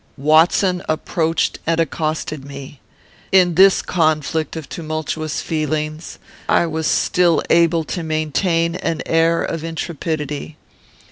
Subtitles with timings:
[0.17, 2.79] Watson approached and accosted me.
[3.31, 6.17] In this conflict of tumultuous feelings
[6.49, 10.57] I was still able to maintain an air of intrepidity.